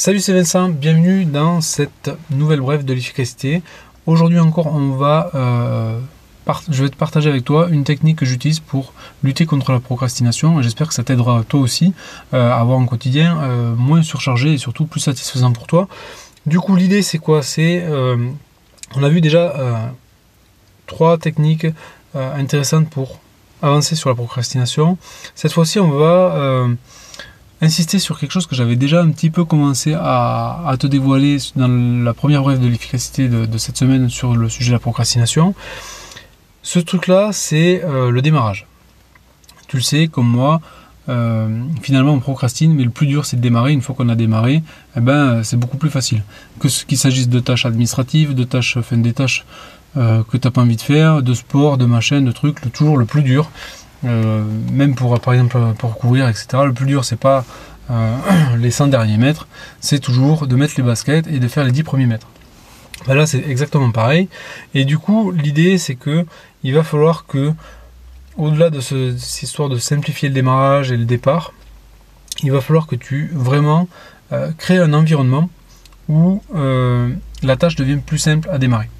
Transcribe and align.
Salut 0.00 0.20
c'est 0.20 0.32
Vincent, 0.32 0.70
bienvenue 0.70 1.26
dans 1.26 1.60
cette 1.60 2.10
nouvelle 2.30 2.62
brève 2.62 2.86
de 2.86 2.94
l'efficacité. 2.94 3.62
Aujourd'hui 4.06 4.38
encore 4.38 4.68
on 4.68 4.92
va, 4.92 5.30
euh, 5.34 6.00
je 6.70 6.84
vais 6.84 6.88
te 6.88 6.96
partager 6.96 7.28
avec 7.28 7.44
toi 7.44 7.68
une 7.70 7.84
technique 7.84 8.16
que 8.16 8.24
j'utilise 8.24 8.60
pour 8.60 8.94
lutter 9.22 9.44
contre 9.44 9.72
la 9.72 9.78
procrastination 9.78 10.62
j'espère 10.62 10.88
que 10.88 10.94
ça 10.94 11.04
t'aidera 11.04 11.44
toi 11.46 11.60
aussi 11.60 11.92
euh, 12.32 12.50
à 12.50 12.60
avoir 12.60 12.80
un 12.80 12.86
quotidien 12.86 13.42
euh, 13.42 13.74
moins 13.74 14.02
surchargé 14.02 14.54
et 14.54 14.56
surtout 14.56 14.86
plus 14.86 15.00
satisfaisant 15.00 15.52
pour 15.52 15.66
toi. 15.66 15.86
Du 16.46 16.58
coup 16.58 16.76
l'idée 16.76 17.02
c'est 17.02 17.18
quoi? 17.18 17.42
C'est, 17.42 17.84
on 18.96 19.02
a 19.02 19.08
vu 19.10 19.20
déjà 19.20 19.92
trois 20.86 21.18
techniques 21.18 21.66
intéressantes 22.14 22.88
pour 22.88 23.20
avancer 23.60 23.96
sur 23.96 24.08
la 24.08 24.14
procrastination. 24.14 24.96
Cette 25.34 25.52
fois-ci 25.52 25.78
on 25.78 25.90
va 25.90 26.68
insister 27.62 27.98
sur 27.98 28.18
quelque 28.18 28.32
chose 28.32 28.46
que 28.46 28.54
j'avais 28.54 28.76
déjà 28.76 29.02
un 29.02 29.10
petit 29.10 29.30
peu 29.30 29.44
commencé 29.44 29.94
à, 29.94 30.74
te 30.78 30.86
dévoiler 30.86 31.38
dans 31.56 31.68
la 32.04 32.14
première 32.14 32.42
brève 32.42 32.60
de 32.60 32.66
l'efficacité 32.66 33.28
de, 33.28 33.58
cette 33.58 33.76
semaine 33.76 34.08
sur 34.08 34.36
le 34.36 34.48
sujet 34.48 34.70
de 34.70 34.74
la 34.74 34.80
procrastination. 34.80 35.54
Ce 36.62 36.78
truc-là, 36.78 37.30
c'est 37.32 37.82
euh, 37.84 38.10
le 38.10 38.22
démarrage. 38.22 38.66
Tu 39.68 39.76
le 39.76 39.82
sais, 39.82 40.08
comme 40.08 40.28
moi, 40.28 40.60
euh, 41.08 41.48
finalement 41.82 42.12
on 42.12 42.20
procrastine, 42.20 42.74
mais 42.74 42.84
le 42.84 42.90
plus 42.90 43.06
dur 43.06 43.24
c'est 43.24 43.36
de 43.36 43.42
démarrer. 43.42 43.72
Une 43.72 43.82
fois 43.82 43.94
qu'on 43.94 44.08
a 44.08 44.14
démarré, 44.14 44.62
eh 44.96 45.00
ben, 45.00 45.42
c'est 45.42 45.56
beaucoup 45.56 45.76
plus 45.76 45.90
facile. 45.90 46.22
Que 46.60 46.68
qu'il 46.68 46.98
s'agisse 46.98 47.28
de 47.28 47.40
tâches 47.40 47.66
administratives, 47.66 48.34
de 48.34 48.44
tâches, 48.44 48.76
enfin, 48.76 48.98
des 48.98 49.12
tâches 49.12 49.44
euh, 49.96 50.22
que 50.22 50.36
tu 50.36 50.46
n'as 50.46 50.52
pas 50.52 50.60
envie 50.60 50.76
de 50.76 50.82
faire, 50.82 51.22
de 51.22 51.34
sport, 51.34 51.78
de 51.78 51.84
machin, 51.84 52.22
de 52.22 52.30
trucs, 52.30 52.60
toujours 52.72 52.96
le 52.96 53.06
plus 53.06 53.22
dur, 53.22 53.50
euh, 54.04 54.44
même 54.72 54.94
pour 54.94 55.18
par 55.20 55.34
exemple 55.34 55.58
pour 55.78 55.98
courir, 55.98 56.28
etc. 56.28 56.46
Le 56.64 56.72
plus 56.72 56.86
dur, 56.86 57.04
c'est 57.04 57.18
pas 57.18 57.44
euh, 57.90 58.16
les 58.58 58.70
100 58.70 58.88
derniers 58.88 59.18
mètres, 59.18 59.46
c'est 59.80 59.98
toujours 59.98 60.46
de 60.46 60.56
mettre 60.56 60.74
les 60.76 60.82
baskets 60.82 61.26
et 61.26 61.38
de 61.38 61.48
faire 61.48 61.64
les 61.64 61.72
10 61.72 61.82
premiers 61.82 62.06
mètres. 62.06 62.28
Ben 63.06 63.14
là, 63.14 63.26
c'est 63.26 63.42
exactement 63.48 63.90
pareil. 63.90 64.28
Et 64.74 64.84
du 64.84 64.98
coup, 64.98 65.30
l'idée, 65.30 65.78
c'est 65.78 65.94
que 65.94 66.26
il 66.62 66.74
va 66.74 66.82
falloir 66.82 67.26
que, 67.26 67.52
au-delà 68.36 68.68
de, 68.70 68.80
ce, 68.80 69.16
cette 69.16 69.42
histoire 69.42 69.68
de 69.68 69.78
simplifier 69.78 70.28
le 70.28 70.34
démarrage 70.34 70.92
et 70.92 70.96
le 70.96 71.06
départ, 71.06 71.52
il 72.42 72.52
va 72.52 72.60
falloir 72.60 72.86
que 72.86 72.96
tu 72.96 73.30
vraiment 73.34 73.88
euh, 74.32 74.50
crées 74.56 74.78
un 74.78 74.92
environnement 74.92 75.48
où 76.08 76.42
la 77.42 77.56
tâche 77.56 77.76
devient 77.76 77.98
plus 78.04 78.18
simple 78.18 78.48
à 78.50 78.58
démarrer. 78.58 78.90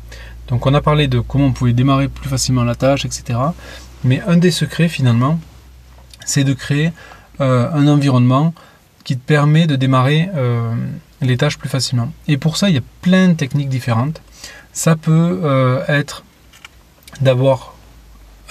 Donc 0.47 0.67
on 0.67 0.75
a 0.75 0.81
parlé 0.81 1.09
de 1.09 1.21
comment 1.21 1.47
on 1.47 1.53
pouvait 1.53 1.73
démarrer 1.73 2.09
plus 2.09 2.29
facilement 2.29 2.65
la 2.65 2.75
tâche, 2.75 3.05
etc. 3.05 3.39
Mais 4.05 4.21
un 4.27 4.37
des 4.37 4.51
secrets 4.51 4.89
finalement, 4.89 5.39
c'est 6.25 6.45
de 6.45 6.53
créer 6.53 6.93
euh, 7.41 7.71
un 7.73 7.87
environnement 7.87 8.55
qui 9.05 9.17
te 9.17 9.23
permet 9.23 9.67
de 9.67 9.77
démarrer 9.77 10.29
euh, 10.35 10.75
les 11.21 11.37
tâches 11.37 11.59
plus 11.59 11.69
facilement. 11.69 12.13
Et 12.29 12.37
pour 12.37 12.57
ça, 12.57 12.69
il 12.69 12.75
y 12.75 12.79
a 12.79 12.83
plein 13.03 13.29
de 13.29 13.35
techniques 13.35 13.69
différentes. 13.69 14.23
Ça 14.73 14.97
peut 14.97 15.41
euh, 15.43 15.83
être 15.89 16.25
d'avoir 17.21 17.75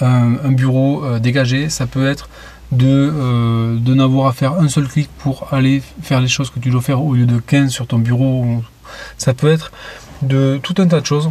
un, 0.00 0.52
bureau 0.52 1.18
dégagé, 1.18 1.68
ça 1.68 1.86
peut 1.86 2.08
être 2.08 2.30
de, 2.72 3.76
de 3.78 3.94
n'avoir 3.94 4.28
à 4.28 4.32
faire 4.32 4.54
un 4.54 4.68
seul 4.68 4.88
clic 4.88 5.10
pour 5.18 5.52
aller 5.52 5.82
faire 6.02 6.22
les 6.22 6.28
choses 6.28 6.48
que 6.48 6.58
tu 6.58 6.70
dois 6.70 6.80
faire 6.80 7.04
au 7.04 7.14
lieu 7.14 7.26
de 7.26 7.38
15 7.38 7.70
sur 7.70 7.86
ton 7.86 7.98
bureau. 7.98 8.62
Ça 9.18 9.34
peut 9.34 9.50
être 9.50 9.72
de 10.22 10.58
tout 10.62 10.74
un 10.78 10.86
tas 10.86 11.00
de 11.02 11.06
choses 11.06 11.30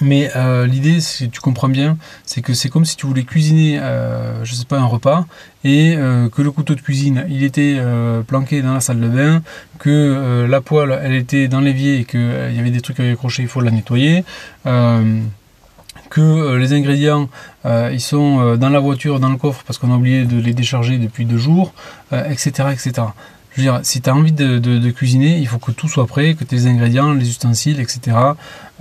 mais 0.00 0.30
euh, 0.36 0.66
l'idée, 0.66 1.00
si 1.00 1.30
tu 1.30 1.40
comprends 1.40 1.68
bien, 1.68 1.96
c'est 2.24 2.42
que 2.42 2.54
c'est 2.54 2.68
comme 2.68 2.84
si 2.84 2.96
tu 2.96 3.06
voulais 3.06 3.24
cuisiner, 3.24 3.78
euh, 3.80 4.44
je 4.44 4.54
sais 4.54 4.64
pas, 4.64 4.78
un 4.78 4.84
repas, 4.84 5.26
et 5.64 5.94
euh, 5.96 6.28
que 6.28 6.42
le 6.42 6.50
couteau 6.50 6.74
de 6.74 6.80
cuisine, 6.80 7.24
il 7.28 7.44
était 7.44 7.80
planqué 8.26 8.62
dans 8.62 8.74
la 8.74 8.80
salle 8.80 9.00
de 9.00 9.08
bain, 9.08 9.42
que 9.78 10.46
la 10.48 10.60
poêle, 10.60 10.98
elle 11.02 11.14
était 11.14 11.48
dans 11.48 11.60
l'évier 11.60 12.00
et 12.00 12.04
qu'il 12.04 12.20
y 12.20 12.58
avait 12.58 12.70
des 12.70 12.80
trucs 12.80 13.00
à 13.00 13.04
accrocher, 13.04 13.42
il 13.42 13.48
faut 13.48 13.60
la 13.60 13.70
nettoyer, 13.70 14.24
que 14.64 16.56
les 16.56 16.72
ingrédients, 16.72 17.28
ils 17.64 18.00
sont 18.00 18.56
dans 18.56 18.68
la 18.68 18.78
voiture, 18.78 19.18
dans 19.20 19.30
le 19.30 19.36
coffre, 19.36 19.64
parce 19.66 19.78
qu'on 19.78 19.92
a 19.92 19.96
oublié 19.96 20.24
de 20.24 20.40
les 20.40 20.54
décharger 20.54 20.98
depuis 20.98 21.24
deux 21.24 21.38
jours, 21.38 21.72
etc., 22.12 22.68
etc. 22.72 23.08
Je 23.56 23.62
veux 23.62 23.70
dire, 23.70 23.80
si 23.84 24.02
tu 24.02 24.10
as 24.10 24.14
envie 24.14 24.32
de, 24.32 24.90
cuisiner, 24.90 25.38
il 25.38 25.48
faut 25.48 25.58
que 25.58 25.72
tout 25.72 25.88
soit 25.88 26.06
prêt, 26.06 26.34
que 26.34 26.44
tes 26.44 26.66
ingrédients, 26.66 27.14
les 27.14 27.26
ustensiles, 27.26 27.80
etc., 27.80 28.16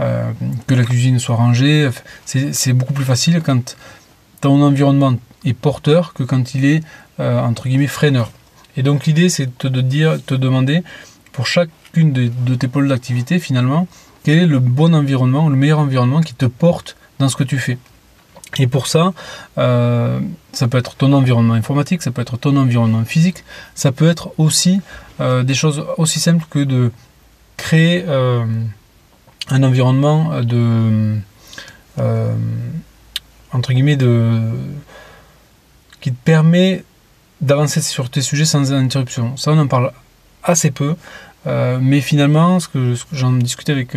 euh, 0.01 0.31
que 0.67 0.75
la 0.75 0.83
cuisine 0.83 1.17
soit 1.17 1.35
rangée. 1.35 1.89
C'est 2.25 2.73
beaucoup 2.73 2.91
plus 2.91 3.05
facile 3.05 3.41
quand 3.41 3.77
ton 4.41 4.61
environnement 4.61 5.15
est 5.45 5.53
porteur 5.53 6.13
que 6.13 6.23
quand 6.23 6.55
il 6.55 6.65
est, 6.65 6.83
euh, 7.21 7.39
entre 7.39 7.69
guillemets, 7.69 7.87
freineur. 7.87 8.31
Et 8.75 8.83
donc 8.83 9.05
l'idée, 9.05 9.29
c'est 9.29 9.45
de 9.45 9.69
te, 9.69 9.79
dire, 9.79 10.17
te 10.25 10.35
demander, 10.35 10.83
pour 11.31 11.47
chacune 11.47 12.11
de, 12.11 12.29
de 12.45 12.55
tes 12.55 12.67
pôles 12.67 12.89
d'activité, 12.89 13.39
finalement, 13.39 13.87
quel 14.23 14.39
est 14.39 14.45
le 14.45 14.59
bon 14.59 14.93
environnement, 14.93 15.47
le 15.47 15.55
meilleur 15.55 15.79
environnement 15.79 16.19
qui 16.19 16.33
te 16.33 16.47
porte 16.47 16.97
dans 17.19 17.29
ce 17.29 17.37
que 17.37 17.45
tu 17.45 17.59
fais. 17.59 17.77
Et 18.57 18.67
pour 18.67 18.87
ça, 18.87 19.13
euh, 19.57 20.19
ça 20.53 20.67
peut 20.67 20.77
être 20.77 20.95
ton 20.95 21.11
environnement 21.13 21.55
informatique, 21.55 22.01
ça 22.01 22.11
peut 22.11 22.21
être 22.21 22.37
ton 22.37 22.55
environnement 22.55 23.03
physique, 23.03 23.43
ça 23.73 23.91
peut 23.91 24.07
être 24.07 24.33
aussi 24.37 24.81
euh, 25.19 25.43
des 25.43 25.53
choses 25.53 25.85
aussi 25.97 26.19
simples 26.19 26.45
que 26.49 26.59
de 26.59 26.91
créer 27.57 28.05
euh, 28.07 28.45
un 29.49 29.63
environnement 29.63 30.41
de 30.41 31.15
entre 33.53 33.71
guillemets 33.71 33.95
de 33.95 34.41
qui 36.01 36.11
te 36.11 36.23
permet 36.23 36.83
d'avancer 37.41 37.81
sur 37.81 38.09
tes 38.09 38.21
sujets 38.21 38.45
sans 38.45 38.73
interruption. 38.73 39.37
Ça, 39.37 39.51
on 39.51 39.57
en 39.57 39.67
parle 39.67 39.91
assez 40.43 40.71
peu, 40.71 40.95
mais 41.45 42.01
finalement, 42.01 42.59
ce 42.59 42.67
que, 42.67 42.95
j'en 43.13 43.31
discutais 43.33 43.71
avec 43.71 43.95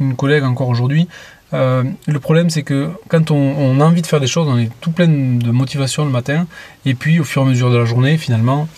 une 0.00 0.16
collègue 0.16 0.44
encore 0.44 0.68
aujourd'hui, 0.68 1.08
euh, 1.52 1.84
le 2.06 2.20
problème, 2.20 2.50
c'est 2.50 2.62
que 2.62 2.90
quand 3.08 3.30
on, 3.30 3.80
a 3.80 3.84
envie 3.84 4.02
de 4.02 4.06
faire 4.06 4.20
des 4.20 4.26
choses, 4.26 4.46
on 4.48 4.58
est 4.58 4.70
tout 4.80 4.92
plein 4.92 5.08
de 5.08 5.50
motivation 5.50 6.04
le 6.04 6.10
matin, 6.10 6.46
et 6.84 6.94
puis 6.94 7.20
au 7.20 7.24
fur 7.24 7.42
et 7.42 7.44
à 7.46 7.48
mesure 7.48 7.70
de 7.70 7.76
la 7.76 7.84
journée, 7.84 8.16
finalement, 8.18 8.68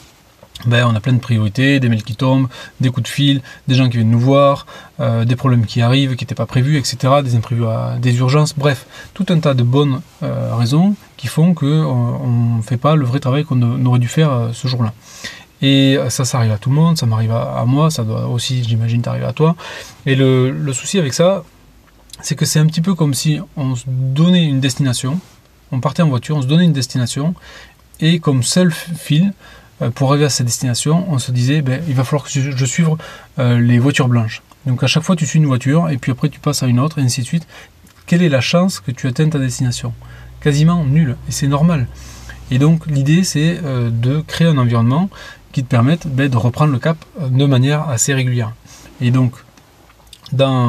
ben, 0.66 0.86
on 0.86 0.94
a 0.94 1.00
plein 1.00 1.12
de 1.12 1.18
priorités, 1.18 1.80
des 1.80 1.88
mails 1.88 2.04
qui 2.04 2.14
tombent, 2.14 2.48
des 2.80 2.90
coups 2.90 3.04
de 3.04 3.08
fil, 3.08 3.42
des 3.66 3.74
gens 3.74 3.88
qui 3.88 3.96
viennent 3.96 4.10
nous 4.10 4.20
voir, 4.20 4.66
euh, 5.00 5.24
des 5.24 5.34
problèmes 5.34 5.66
qui 5.66 5.82
arrivent, 5.82 6.14
qui 6.14 6.24
n'étaient 6.24 6.36
pas 6.36 6.46
prévus, 6.46 6.78
etc., 6.78 6.96
des 7.24 7.34
imprévus, 7.34 7.64
des 8.00 8.16
urgences, 8.18 8.54
bref, 8.56 8.86
tout 9.12 9.26
un 9.30 9.40
tas 9.40 9.54
de 9.54 9.64
bonnes 9.64 10.00
euh, 10.22 10.54
raisons 10.54 10.94
qui 11.16 11.26
font 11.26 11.52
qu'on 11.52 12.56
ne 12.58 12.62
fait 12.62 12.76
pas 12.76 12.94
le 12.94 13.04
vrai 13.04 13.18
travail 13.18 13.44
qu'on 13.44 13.84
aurait 13.84 13.98
dû 13.98 14.08
faire 14.08 14.50
ce 14.52 14.68
jour-là. 14.68 14.92
Et 15.64 15.96
ça, 16.08 16.24
ça 16.24 16.38
arrive 16.38 16.50
à 16.50 16.58
tout 16.58 16.70
le 16.70 16.74
monde, 16.74 16.98
ça 16.98 17.06
m'arrive 17.06 17.30
à, 17.30 17.64
moi, 17.66 17.88
ça 17.88 18.02
doit 18.02 18.26
aussi, 18.26 18.64
j'imagine, 18.64 19.00
t'arriver 19.00 19.26
à 19.26 19.32
toi. 19.32 19.54
Et 20.06 20.16
le 20.16 20.72
souci 20.72 20.98
avec 20.98 21.12
ça, 21.12 21.44
c'est 22.22 22.36
que 22.36 22.44
c'est 22.44 22.58
un 22.58 22.66
petit 22.66 22.80
peu 22.80 22.94
comme 22.94 23.14
si 23.14 23.40
on 23.56 23.74
se 23.74 23.84
donnait 23.86 24.44
une 24.44 24.60
destination, 24.60 25.20
on 25.70 25.80
partait 25.80 26.02
en 26.02 26.08
voiture, 26.08 26.36
on 26.36 26.42
se 26.42 26.46
donnait 26.46 26.64
une 26.64 26.72
destination, 26.72 27.34
et 28.00 28.18
comme 28.20 28.42
seul 28.42 28.72
fil 28.72 29.32
euh, 29.80 29.90
pour 29.90 30.10
arriver 30.10 30.26
à 30.26 30.30
cette 30.30 30.46
destination, 30.46 31.06
on 31.08 31.18
se 31.18 31.32
disait, 31.32 31.62
ben, 31.62 31.82
il 31.88 31.94
va 31.94 32.04
falloir 32.04 32.24
que 32.24 32.30
je 32.30 32.64
suive 32.64 32.90
euh, 33.38 33.60
les 33.60 33.78
voitures 33.78 34.08
blanches. 34.08 34.42
Donc 34.66 34.82
à 34.82 34.86
chaque 34.86 35.02
fois, 35.02 35.16
tu 35.16 35.26
suis 35.26 35.38
une 35.38 35.46
voiture, 35.46 35.90
et 35.90 35.98
puis 35.98 36.12
après, 36.12 36.28
tu 36.28 36.40
passes 36.40 36.62
à 36.62 36.66
une 36.66 36.78
autre, 36.78 36.98
et 36.98 37.02
ainsi 37.02 37.22
de 37.22 37.26
suite. 37.26 37.46
Quelle 38.06 38.22
est 38.22 38.28
la 38.28 38.40
chance 38.40 38.80
que 38.80 38.90
tu 38.90 39.06
atteignes 39.06 39.30
ta 39.30 39.38
destination? 39.38 39.92
Quasiment 40.40 40.84
nulle, 40.84 41.16
et 41.28 41.32
c'est 41.32 41.48
normal. 41.48 41.86
Et 42.50 42.58
donc 42.58 42.86
l'idée, 42.86 43.24
c'est 43.24 43.60
euh, 43.64 43.90
de 43.90 44.20
créer 44.20 44.46
un 44.46 44.58
environnement 44.58 45.08
qui 45.52 45.62
te 45.62 45.68
permette 45.68 46.06
ben, 46.06 46.28
de 46.28 46.36
reprendre 46.36 46.72
le 46.72 46.78
cap 46.78 46.96
de 47.20 47.46
manière 47.46 47.88
assez 47.88 48.12
régulière. 48.14 48.52
Et 49.00 49.10
donc, 49.10 49.32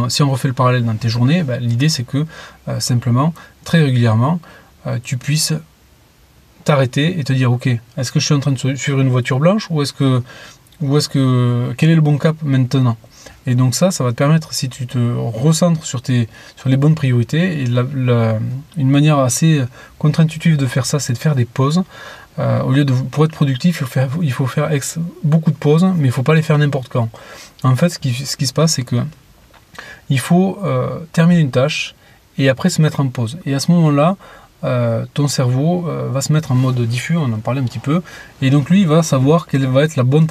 si 0.09 0.23
on 0.23 0.29
refait 0.29 0.47
le 0.47 0.53
parallèle 0.53 0.85
dans 0.85 0.95
tes 0.95 1.09
journées, 1.09 1.43
bah, 1.43 1.57
l'idée 1.57 1.89
c'est 1.89 2.03
que 2.03 2.25
euh, 2.67 2.79
simplement, 2.79 3.33
très 3.63 3.81
régulièrement, 3.81 4.39
euh, 4.87 4.97
tu 5.01 5.17
puisses 5.17 5.53
t'arrêter 6.63 7.19
et 7.19 7.23
te 7.23 7.33
dire 7.33 7.51
ok, 7.51 7.67
est-ce 7.97 8.11
que 8.11 8.19
je 8.19 8.25
suis 8.25 8.35
en 8.35 8.39
train 8.39 8.51
de 8.51 8.75
suivre 8.75 8.99
une 8.99 9.09
voiture 9.09 9.39
blanche 9.39 9.67
ou 9.69 9.81
est-ce 9.81 9.93
que, 9.93 10.21
ou 10.81 10.97
est-ce 10.97 11.09
que, 11.09 11.73
quel 11.77 11.89
est 11.89 11.95
le 11.95 12.01
bon 12.01 12.17
cap 12.17 12.35
maintenant? 12.43 12.97
Et 13.45 13.55
donc 13.55 13.75
ça, 13.75 13.91
ça 13.91 14.03
va 14.03 14.11
te 14.11 14.15
permettre, 14.15 14.53
si 14.53 14.69
tu 14.69 14.87
te 14.87 14.97
recentres 15.15 15.85
sur, 15.85 16.01
tes, 16.01 16.27
sur 16.55 16.69
les 16.69 16.77
bonnes 16.77 16.95
priorités, 16.95 17.61
et 17.61 17.65
une 17.65 18.89
manière 18.89 19.19
assez 19.19 19.63
contre-intuitive 19.97 20.57
de 20.57 20.65
faire 20.65 20.85
ça, 20.85 20.99
c'est 20.99 21.13
de 21.13 21.17
faire 21.17 21.35
des 21.35 21.45
pauses. 21.45 21.83
Euh, 22.39 22.61
au 22.63 22.71
lieu 22.71 22.83
de 22.83 22.93
pour 22.93 23.25
être 23.25 23.31
productif, 23.31 23.83
il 24.21 24.31
faut 24.31 24.47
faire, 24.47 24.69
beaucoup 25.23 25.51
de 25.51 25.55
pauses, 25.55 25.83
mais 25.83 26.03
il 26.03 26.07
ne 26.07 26.11
faut 26.11 26.23
pas 26.23 26.35
les 26.35 26.41
faire 26.41 26.57
n'importe 26.57 26.89
quand. 26.89 27.09
En 27.63 27.75
fait, 27.75 27.89
ce 27.89 27.99
qui 27.99 28.47
se 28.47 28.53
passe, 28.53 28.73
c'est 28.73 28.83
que 28.83 28.97
il 30.09 30.19
faut 30.19 30.59
euh, 30.63 30.99
terminer 31.11 31.41
une 31.41 31.51
tâche 31.51 31.95
et 32.37 32.49
après 32.49 32.69
se 32.69 32.81
mettre 32.81 32.99
en 32.99 33.07
pause. 33.07 33.37
Et 33.45 33.53
à 33.53 33.59
ce 33.59 33.71
moment-là, 33.71 34.17
euh, 34.63 35.05
ton 35.13 35.27
cerveau 35.27 35.85
euh, 35.87 36.09
va 36.11 36.21
se 36.21 36.31
mettre 36.31 36.51
en 36.51 36.55
mode 36.55 36.79
diffus, 36.81 37.17
on 37.17 37.31
en 37.33 37.39
parlait 37.39 37.59
un 37.61 37.65
petit 37.65 37.79
peu, 37.79 38.01
et 38.41 38.49
donc 38.49 38.69
lui 38.69 38.81
il 38.81 38.87
va 38.87 39.03
savoir 39.03 39.47
quelle 39.47 39.65
va 39.67 39.83
être 39.83 39.97
la 39.97 40.03
bonne 40.03 40.25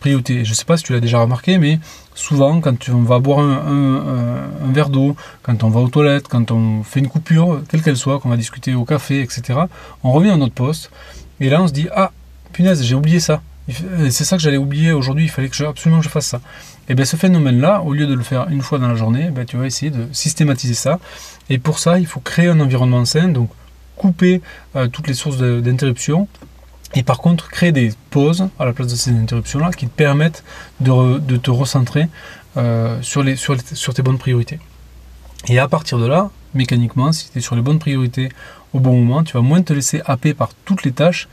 priorité. 0.00 0.44
Je 0.44 0.50
ne 0.50 0.54
sais 0.54 0.64
pas 0.64 0.76
si 0.76 0.82
tu 0.82 0.92
l'as 0.92 1.00
déjà 1.00 1.20
remarqué, 1.20 1.58
mais 1.58 1.78
souvent 2.14 2.60
quand 2.60 2.88
on 2.88 3.02
va 3.02 3.20
boire 3.20 3.38
un, 3.38 4.72
verre 4.72 4.88
d'eau, 4.88 5.14
quand 5.42 5.62
on 5.62 5.68
va 5.68 5.80
aux 5.80 5.88
toilettes, 5.88 6.26
quand 6.26 6.50
on 6.50 6.82
fait 6.82 6.98
une 6.98 7.08
coupure, 7.08 7.62
quelle 7.68 7.82
qu'elle 7.82 7.96
soit, 7.96 8.18
qu'on 8.18 8.28
va 8.28 8.36
discuter 8.36 8.74
au 8.74 8.84
café, 8.84 9.20
etc., 9.20 9.60
on 10.02 10.10
revient 10.10 10.30
à 10.30 10.36
notre 10.36 10.54
poste, 10.54 10.90
et 11.38 11.48
là 11.48 11.62
on 11.62 11.68
se 11.68 11.72
dit, 11.72 11.86
ah, 11.94 12.10
punaise, 12.52 12.82
j'ai 12.82 12.96
oublié 12.96 13.20
ça. 13.20 13.40
C'est 13.68 14.24
ça 14.24 14.36
que 14.36 14.42
j'allais 14.42 14.58
oublier 14.58 14.92
aujourd'hui, 14.92 15.24
il 15.24 15.30
fallait 15.30 15.48
que 15.48 15.56
je, 15.56 15.64
absolument 15.64 16.00
que 16.00 16.04
je 16.04 16.10
fasse 16.10 16.26
ça. 16.26 16.40
Et 16.88 16.94
bien 16.94 17.04
ce 17.04 17.16
phénomène-là, 17.16 17.82
au 17.82 17.94
lieu 17.94 18.06
de 18.06 18.14
le 18.14 18.22
faire 18.22 18.48
une 18.50 18.60
fois 18.60 18.78
dans 18.78 18.88
la 18.88 18.94
journée, 18.94 19.30
ben, 19.30 19.46
tu 19.46 19.56
vas 19.56 19.66
essayer 19.66 19.90
de 19.90 20.06
systématiser 20.12 20.74
ça. 20.74 20.98
Et 21.48 21.58
pour 21.58 21.78
ça, 21.78 21.98
il 21.98 22.06
faut 22.06 22.20
créer 22.20 22.48
un 22.48 22.60
environnement 22.60 23.04
sain, 23.04 23.28
donc 23.28 23.48
couper 23.96 24.42
euh, 24.76 24.88
toutes 24.88 25.06
les 25.06 25.14
sources 25.14 25.38
d'interruption. 25.38 26.28
Et 26.94 27.02
par 27.02 27.18
contre, 27.18 27.48
créer 27.48 27.72
des 27.72 27.92
pauses 28.10 28.48
à 28.58 28.64
la 28.64 28.72
place 28.72 28.88
de 28.88 28.96
ces 28.96 29.10
interruptions-là 29.10 29.70
qui 29.70 29.86
te 29.86 29.96
permettent 29.96 30.44
de, 30.80 31.18
te 31.36 31.50
recentrer 31.50 32.08
euh, 32.56 33.00
sur, 33.02 33.24
sur 33.36 33.94
tes 33.94 34.02
bonnes 34.02 34.18
priorités. 34.18 34.60
Et 35.48 35.58
à 35.58 35.68
partir 35.68 35.98
de 35.98 36.06
là, 36.06 36.30
mécaniquement, 36.54 37.12
si 37.12 37.30
tu 37.30 37.38
es 37.38 37.40
sur 37.40 37.56
les 37.56 37.62
bonnes 37.62 37.78
priorités 37.78 38.28
au 38.72 38.80
bon 38.80 38.98
moment, 38.98 39.24
tu 39.24 39.32
vas 39.32 39.40
moins 39.40 39.62
te 39.62 39.72
laisser 39.72 40.02
happer 40.06 40.34
par 40.34 40.50
toutes 40.64 40.84
les 40.84 40.92
tâches 40.92 41.28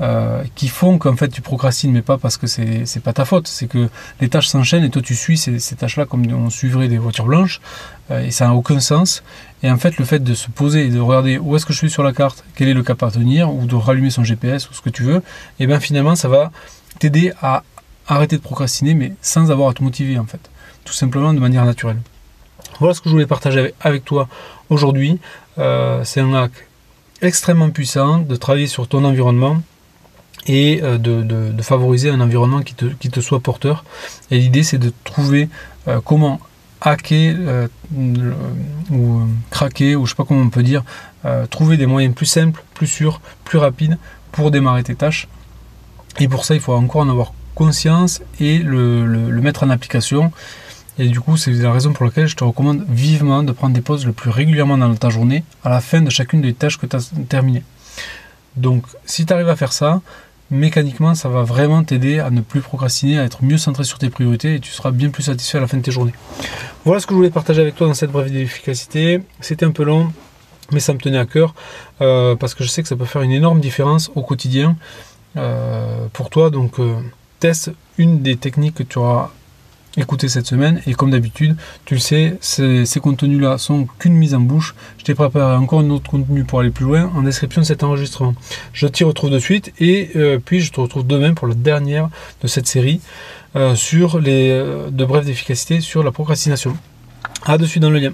euh, 0.00 0.42
qui 0.54 0.68
font 0.68 0.98
qu'en 0.98 1.16
fait 1.16 1.28
tu 1.28 1.40
procrastines, 1.40 1.90
mais 1.90 2.02
pas 2.02 2.18
parce 2.18 2.36
que 2.36 2.46
c'est 2.46 3.00
pas 3.02 3.14
ta 3.14 3.24
faute, 3.24 3.48
c'est 3.48 3.66
que 3.66 3.88
les 4.20 4.28
tâches 4.28 4.48
s'enchaînent 4.48 4.84
et 4.84 4.90
toi 4.90 5.00
tu 5.00 5.14
suis 5.14 5.38
ces, 5.38 5.58
tâches-là 5.58 6.04
comme 6.04 6.26
on 6.32 6.50
suivrait 6.50 6.88
des 6.88 6.98
voitures 6.98 7.24
blanches 7.24 7.62
euh, 8.10 8.20
et 8.20 8.30
ça 8.30 8.46
n'a 8.46 8.54
aucun 8.54 8.78
sens. 8.80 9.22
Et 9.62 9.70
en 9.70 9.78
fait, 9.78 9.96
le 9.96 10.04
fait 10.04 10.18
de 10.18 10.34
se 10.34 10.50
poser 10.50 10.86
et 10.86 10.88
de 10.90 11.00
regarder 11.00 11.38
où 11.38 11.56
est-ce 11.56 11.64
que 11.64 11.72
je 11.72 11.78
suis 11.78 11.90
sur 11.90 12.02
la 12.02 12.12
carte, 12.12 12.44
quel 12.54 12.68
est 12.68 12.74
le 12.74 12.82
cap 12.82 13.02
à 13.02 13.10
tenir, 13.10 13.50
ou 13.52 13.64
de 13.64 13.74
rallumer 13.74 14.10
son 14.10 14.22
GPS 14.22 14.68
ou 14.68 14.74
ce 14.74 14.82
que 14.82 14.90
tu 14.90 15.02
veux, 15.02 15.16
et 15.16 15.22
eh 15.60 15.66
bien 15.66 15.80
finalement 15.80 16.14
ça 16.14 16.28
va 16.28 16.52
t'aider 16.98 17.32
à 17.40 17.62
arrêter 18.06 18.36
de 18.36 18.42
procrastiner, 18.42 18.94
mais 18.94 19.14
sans 19.22 19.50
avoir 19.50 19.70
à 19.70 19.74
te 19.74 19.82
motiver 19.82 20.18
en 20.18 20.26
fait, 20.26 20.50
tout 20.84 20.92
simplement 20.92 21.32
de 21.32 21.40
manière 21.40 21.64
naturelle. 21.64 22.00
Voilà 22.80 22.92
ce 22.92 23.00
que 23.00 23.08
je 23.08 23.14
voulais 23.14 23.26
partager 23.26 23.72
avec 23.80 24.04
toi 24.04 24.28
aujourd'hui. 24.68 25.18
Euh, 25.58 26.04
c'est 26.04 26.20
un 26.20 26.34
hack 26.34 26.52
extrêmement 27.22 27.70
puissant 27.70 28.18
de 28.18 28.36
travailler 28.36 28.66
sur 28.66 28.86
ton 28.88 29.04
environnement 29.04 29.62
et 30.46 30.80
euh, 30.82 30.98
de, 30.98 31.62
favoriser 31.62 32.10
un 32.10 32.20
environnement 32.20 32.62
qui 32.62 32.74
te, 32.74 33.20
soit 33.20 33.40
porteur. 33.40 33.84
Et 34.30 34.38
l'idée, 34.38 34.62
c'est 34.62 34.78
de 34.78 34.92
trouver 35.04 35.48
euh, 35.88 36.00
comment 36.04 36.40
hacker 36.80 37.34
euh, 37.38 37.68
ou 38.90 39.22
craquer, 39.50 39.96
ou 39.96 40.06
je 40.06 40.10
sais 40.10 40.16
pas 40.16 40.24
comment 40.24 40.42
on 40.42 40.50
peut 40.50 40.62
dire, 40.62 40.84
trouver 41.50 41.76
des 41.76 41.86
moyens 41.86 42.14
plus 42.14 42.26
simples, 42.26 42.62
plus 42.74 42.86
sûrs, 42.86 43.20
plus 43.44 43.58
rapides 43.58 43.98
pour 44.30 44.52
démarrer 44.52 44.84
tes 44.84 44.94
tâches. 44.94 45.26
Et 46.20 46.28
pour 46.28 46.44
ça, 46.44 46.54
il 46.54 46.60
faut 46.60 46.72
encore 46.72 47.00
en 47.00 47.08
avoir 47.08 47.32
conscience 47.56 48.22
et 48.38 48.58
le, 48.58 49.04
le 49.04 49.40
mettre 49.40 49.64
en 49.64 49.70
application. 49.70 50.30
Et 50.98 51.08
du 51.08 51.20
coup, 51.20 51.36
c'est 51.36 51.50
la 51.50 51.72
raison 51.72 51.92
pour 51.92 52.06
laquelle 52.06 52.28
je 52.28 52.36
te 52.36 52.44
recommande 52.44 52.86
vivement 52.88 53.42
de 53.42 53.50
prendre 53.50 53.74
des 53.74 53.80
pauses 53.80 54.06
le 54.06 54.12
plus 54.12 54.30
régulièrement 54.30 54.78
dans 54.78 54.94
ta 54.94 55.10
journée, 55.10 55.42
à 55.64 55.68
la 55.68 55.80
fin 55.80 56.00
de 56.00 56.10
chacune 56.10 56.40
des 56.40 56.54
tâches 56.54 56.78
que 56.78 56.86
tu 56.86 56.94
as 56.94 57.10
terminées. 57.28 57.64
Donc, 58.56 58.84
si 59.04 59.26
tu 59.26 59.32
arrives 59.32 59.48
à 59.48 59.56
faire 59.56 59.72
ça, 59.72 60.00
mécaniquement, 60.50 61.14
ça 61.14 61.28
va 61.28 61.42
vraiment 61.42 61.82
t'aider 61.82 62.18
à 62.18 62.30
ne 62.30 62.40
plus 62.40 62.60
procrastiner, 62.60 63.18
à 63.18 63.24
être 63.24 63.42
mieux 63.42 63.58
centré 63.58 63.84
sur 63.84 63.98
tes 63.98 64.10
priorités 64.10 64.56
et 64.56 64.60
tu 64.60 64.70
seras 64.70 64.90
bien 64.90 65.10
plus 65.10 65.24
satisfait 65.24 65.58
à 65.58 65.60
la 65.60 65.66
fin 65.66 65.76
de 65.76 65.82
tes 65.82 65.90
journées. 65.90 66.14
Voilà 66.84 67.00
ce 67.00 67.06
que 67.06 67.12
je 67.12 67.16
voulais 67.16 67.30
partager 67.30 67.60
avec 67.60 67.74
toi 67.74 67.86
dans 67.86 67.94
cette 67.94 68.12
brève 68.12 68.30
d'efficacité. 68.30 69.22
C'était 69.40 69.66
un 69.66 69.72
peu 69.72 69.82
long, 69.82 70.12
mais 70.72 70.80
ça 70.80 70.92
me 70.92 70.98
tenait 70.98 71.18
à 71.18 71.26
cœur 71.26 71.54
euh, 72.00 72.36
parce 72.36 72.54
que 72.54 72.64
je 72.64 72.68
sais 72.68 72.82
que 72.82 72.88
ça 72.88 72.96
peut 72.96 73.04
faire 73.04 73.22
une 73.22 73.32
énorme 73.32 73.60
différence 73.60 74.10
au 74.14 74.22
quotidien 74.22 74.76
euh, 75.36 76.06
pour 76.12 76.30
toi. 76.30 76.50
Donc, 76.50 76.78
euh, 76.78 76.94
teste 77.40 77.72
une 77.98 78.22
des 78.22 78.36
techniques 78.36 78.76
que 78.76 78.82
tu 78.82 78.98
auras 78.98 79.30
écouter 79.96 80.28
cette 80.28 80.46
semaine. 80.46 80.80
Et 80.86 80.94
comme 80.94 81.10
d'habitude, 81.10 81.56
tu 81.84 81.94
le 81.94 82.00
sais, 82.00 82.36
ces, 82.40 83.00
contenus-là 83.00 83.58
sont 83.58 83.86
qu'une 83.98 84.14
mise 84.14 84.34
en 84.34 84.40
bouche. 84.40 84.74
Je 84.98 85.04
t'ai 85.04 85.14
préparé 85.14 85.56
encore 85.56 85.80
un 85.80 85.90
autre 85.90 86.10
contenu 86.10 86.44
pour 86.44 86.60
aller 86.60 86.70
plus 86.70 86.84
loin 86.84 87.10
en 87.14 87.22
description 87.22 87.60
de 87.62 87.66
cet 87.66 87.82
enregistrement. 87.82 88.34
Je 88.72 88.86
t'y 88.86 89.04
retrouve 89.04 89.30
de 89.30 89.38
suite 89.38 89.72
et 89.80 90.10
euh, 90.16 90.38
puis 90.44 90.60
je 90.60 90.72
te 90.72 90.80
retrouve 90.80 91.06
demain 91.06 91.34
pour 91.34 91.46
la 91.46 91.54
dernière 91.54 92.08
de 92.42 92.48
cette 92.48 92.66
série 92.66 93.00
euh, 93.54 93.74
sur 93.74 94.18
les 94.18 94.50
euh, 94.50 94.90
de 94.90 95.04
bref 95.04 95.24
d'efficacité 95.24 95.80
sur 95.80 96.02
la 96.02 96.12
procrastination. 96.12 96.76
À 97.44 97.58
de 97.58 97.66
suite 97.66 97.82
dans 97.82 97.90
le 97.90 97.98
lien. 97.98 98.12